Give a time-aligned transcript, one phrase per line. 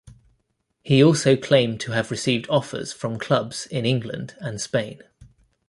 [0.81, 5.03] He also claimed to have received offers from clubs in England and Spain.